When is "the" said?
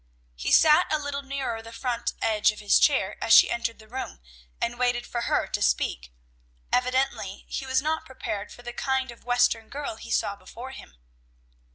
1.61-1.71, 3.77-3.87, 8.63-8.73